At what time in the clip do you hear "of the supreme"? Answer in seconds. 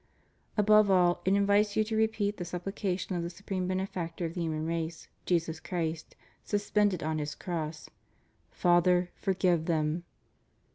3.15-3.67